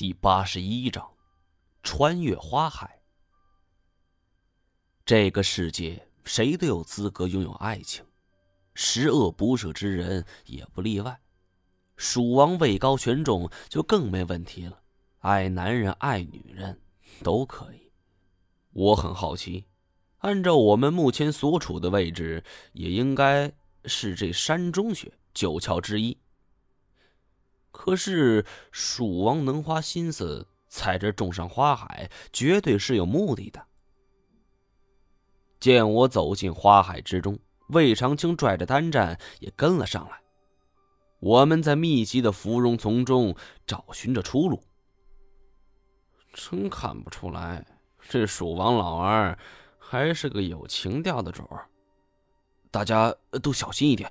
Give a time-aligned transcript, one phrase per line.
[0.00, 1.10] 第八十一章，
[1.82, 3.02] 穿越花海。
[5.04, 8.02] 这个世界，谁都有资格拥有爱情，
[8.72, 11.20] 十恶不赦之人也不例外。
[11.98, 14.80] 蜀王位高权重，就更没问题了，
[15.18, 16.80] 爱男人爱女人
[17.22, 17.92] 都可以。
[18.70, 19.66] 我很好奇，
[20.20, 22.42] 按照我们目前所处的位置，
[22.72, 23.52] 也应该
[23.84, 26.16] 是这山中穴九窍之一。
[27.72, 33.64] 可是，蜀王能花心思在这种上花海，绝对是有目的的。
[35.58, 37.38] 见我走进花海之中，
[37.68, 40.20] 魏长青拽着单战也跟了上来。
[41.20, 44.62] 我们在密集的芙蓉丛中找寻着出路。
[46.32, 47.64] 真看不出来，
[48.08, 49.38] 这蜀王老儿
[49.78, 51.68] 还是个有情调的主儿。
[52.70, 54.10] 大家都小心一点，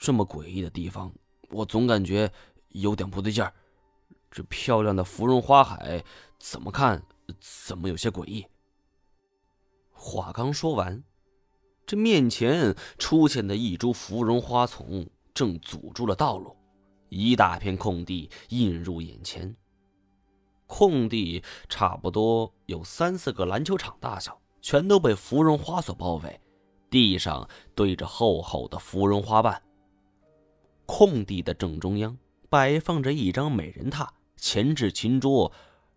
[0.00, 1.12] 这么诡异的地方，
[1.50, 2.32] 我总感觉……
[2.80, 3.52] 有点不对劲儿，
[4.30, 6.04] 这漂亮的芙蓉花海，
[6.38, 7.02] 怎么看
[7.40, 8.46] 怎么有些诡异。
[9.92, 11.02] 话刚说完，
[11.86, 16.54] 这面前出现的一株芙蓉花丛正阻住了道路，
[17.08, 19.56] 一大片空地映入眼前。
[20.66, 26.40] 空地差不多有三四个篮球场大小，全都被芙蓉花所包围，
[26.90, 29.62] 地上堆着厚厚的芙蓉花瓣。
[30.84, 32.16] 空地的正中央。
[32.48, 35.50] 摆放着一张美人榻，前置琴桌，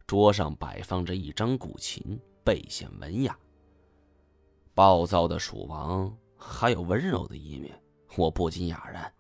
[0.07, 3.37] 桌上摆放着一张古琴，倍显文雅。
[4.73, 7.79] 暴躁的蜀王还有温柔的一面，
[8.17, 9.11] 我不禁哑然。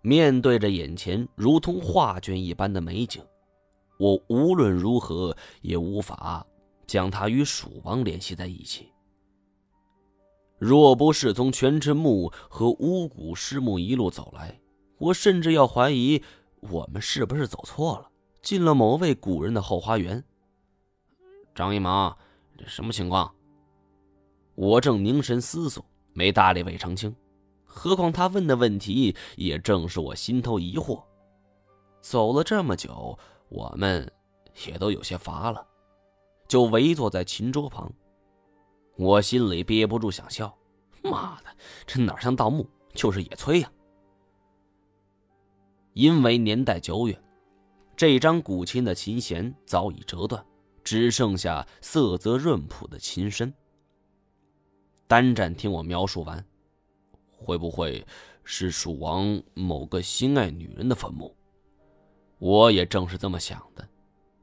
[0.00, 3.22] 面对着眼前如同画卷一般的美景，
[3.98, 6.46] 我无论如何也无法
[6.86, 8.90] 将它与蜀王联系在一起。
[10.58, 14.58] 若不是从全真墓和巫蛊尸墓一路走来，
[14.98, 16.22] 我甚至要怀疑，
[16.60, 18.10] 我们是不是走错了，
[18.42, 20.22] 进了某位古人的后花园。
[21.54, 22.16] 张一毛，
[22.56, 23.34] 这什么情况？
[24.54, 27.14] 我正凝神思索，没搭理魏长青。
[27.64, 31.02] 何况他问的问题，也正是我心头疑惑。
[32.00, 33.18] 走了这么久，
[33.48, 34.10] 我们
[34.66, 35.66] 也都有些乏了，
[36.46, 37.92] 就围坐在琴桌旁。
[38.96, 40.56] 我心里憋不住想笑，
[41.02, 41.46] 妈的，
[41.84, 43.72] 这哪像盗墓，就是野炊呀！
[45.94, 47.16] 因为年代久远，
[47.96, 50.44] 这张古琴的琴弦早已折断，
[50.82, 53.54] 只剩下色泽润朴的琴身。
[55.06, 56.44] 单战听我描述完，
[57.30, 58.04] 会不会
[58.42, 61.32] 是蜀王某个心爱女人的坟墓？
[62.38, 63.88] 我也正是这么想的。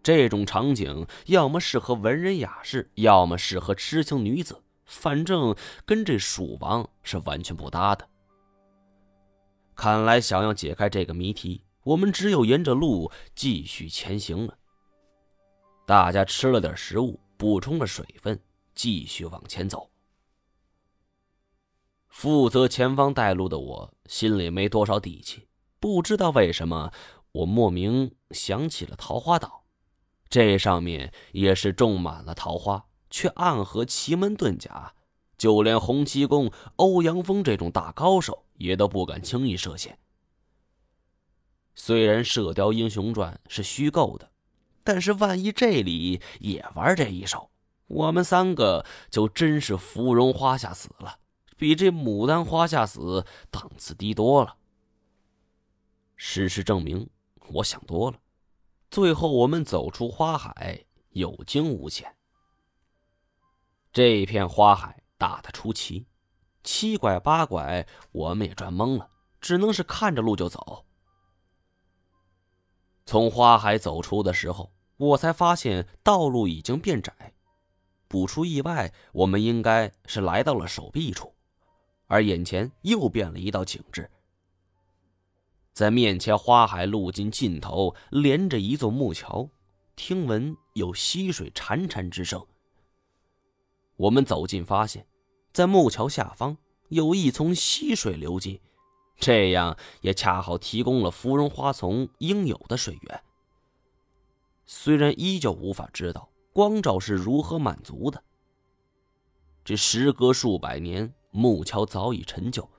[0.01, 5.53] 这种场景要么适合文人雅士，要么适合痴情女子，反正
[5.85, 8.07] 跟这蜀王是完全不搭的。
[9.81, 14.55] 看来，想要解开这个谜题，我们只有沿着路继续前行了。
[15.87, 18.39] 大家吃了点食物，补充了水分，
[18.75, 19.89] 继续往前走。
[22.09, 25.47] 负责前方带路的我心里没多少底气，
[25.79, 26.91] 不知道为什么，
[27.31, 29.63] 我莫名想起了桃花岛，
[30.29, 34.93] 这上面也是种满了桃花，却暗合奇门遁甲，
[35.39, 38.45] 就连洪七公欧阳锋这种大高手。
[38.61, 39.97] 也都不敢轻易涉险。
[41.73, 44.31] 虽然《射雕英雄传》是虚构的，
[44.83, 47.49] 但是万一这里也玩这一手，
[47.87, 51.19] 我们三个就真是芙蓉花下死了，
[51.57, 54.57] 比这牡丹花下死档次低多了。
[56.15, 57.09] 事实证明，
[57.47, 58.19] 我想多了。
[58.91, 62.15] 最后，我们走出花海，有惊无险。
[63.91, 66.05] 这片花海大的出奇。
[66.63, 70.85] 七拐八拐，我们也转懵了，只能是看着路就走。
[73.05, 77.33] 从花海走出的时候，我才发现道路已经变窄。
[78.07, 81.33] 不出意外，我们应该是来到了手臂处，
[82.07, 84.09] 而眼前又变了一道景致。
[85.73, 89.49] 在面前花海路径尽头，连着一座木桥，
[89.95, 92.45] 听闻有溪水潺潺之声。
[93.95, 95.07] 我们走近，发现。
[95.53, 96.57] 在木桥下方
[96.87, 98.59] 有一丛溪水流进，
[99.17, 103.23] 这样也恰好提供了芙蓉花丛应有的水源。
[104.65, 108.23] 虽然依旧无法知道光照是如何满足的，
[109.65, 112.69] 这时隔数百年，木桥早已陈旧，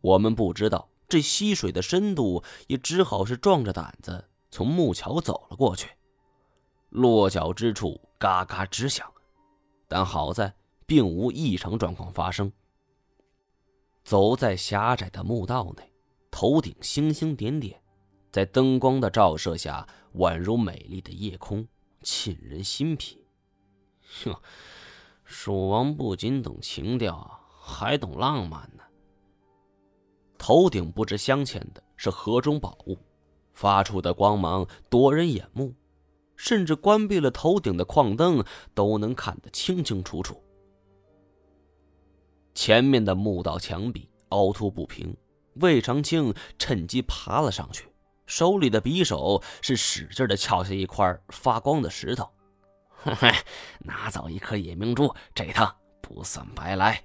[0.00, 5.90] 我们不知道这溪水的深度，也只好是壮着胆子从木桥走了过去。
[6.88, 9.10] 落脚之处嘎嘎直响，
[9.86, 10.54] 但好在。
[10.92, 12.52] 并无异常状况发生。
[14.04, 15.90] 走在狭窄的墓道内，
[16.30, 17.80] 头顶星星点点，
[18.30, 21.66] 在灯光的照射下，宛如美丽的夜空，
[22.02, 23.24] 沁人心脾。
[24.22, 24.36] 哼，
[25.24, 28.84] 蜀王不仅懂情调，还懂浪漫呢。
[30.36, 32.98] 头顶不知镶嵌的是何种宝物，
[33.54, 35.72] 发出的光芒夺人眼目，
[36.36, 38.44] 甚至关闭了头顶的矿灯
[38.74, 40.41] 都能看得清清楚楚。
[42.54, 45.16] 前面的墓道墙壁凹凸不平，
[45.54, 47.86] 魏长青趁机爬了上去，
[48.26, 52.30] 手里的匕首是使劲的撬下一块发光的石头。
[52.90, 53.32] 嘿 嘿，
[53.80, 57.02] 拿走一颗夜明珠，这趟不算白来。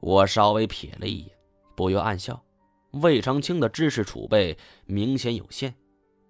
[0.00, 1.30] 我稍微瞥了一眼。
[1.76, 2.42] 不由暗笑，
[2.90, 5.72] 魏长青的知识储备明显有限。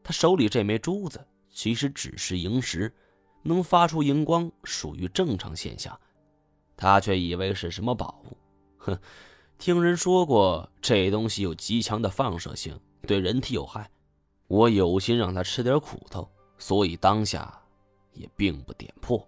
[0.04, 2.94] 他手里这枚珠子其实只是萤石，
[3.42, 5.98] 能发出荧光，属于正常现象。
[6.78, 8.36] 他却以为是什么宝物。
[8.78, 8.98] 哼，
[9.58, 13.90] 听人说过这东西有极强的放射性，对人体有害。
[14.46, 16.26] 我有心让他吃点苦头，
[16.56, 17.60] 所以当下
[18.14, 19.22] 也并不点破。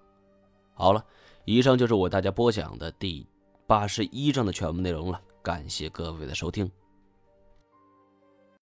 [0.72, 1.04] 好了，
[1.44, 3.26] 以上就是我大家播讲的第
[3.66, 5.20] 八十一章的全部内容了。
[5.42, 6.70] 感谢各位的收听。